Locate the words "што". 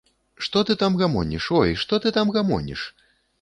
0.45-0.61, 1.83-2.01